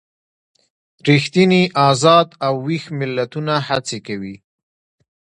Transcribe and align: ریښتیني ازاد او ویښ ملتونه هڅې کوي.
ریښتیني 1.07 1.63
ازاد 1.89 2.27
او 2.45 2.53
ویښ 2.65 2.83
ملتونه 2.99 3.53
هڅې 3.67 3.97
کوي. 4.07 4.35